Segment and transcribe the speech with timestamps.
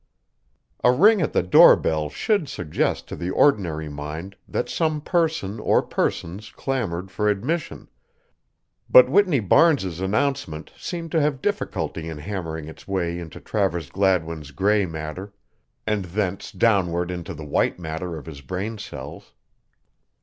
[0.83, 5.59] A ring at the door bell should suggest to the ordinary mind that some person
[5.59, 7.87] or persons clamored for admission,
[8.89, 14.49] but Whitney Barnes's announcement seemed to have difficulty in hammering its way into Travers Gladwin's
[14.49, 15.33] gray matter
[15.85, 19.33] and thence downward into the white matter of his brain cells.